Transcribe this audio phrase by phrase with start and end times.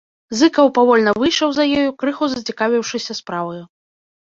[0.37, 3.63] Зыкаў павольна выйшаў за ёю, крыху зацікавіўшыся справаю.